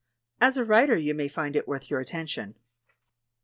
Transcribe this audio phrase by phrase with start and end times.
[0.41, 2.55] As a writer you may find it worth your attention.